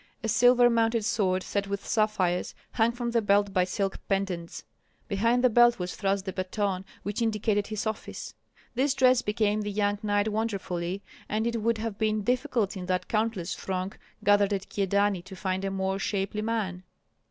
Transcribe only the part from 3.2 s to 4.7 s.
belt by silk pendants;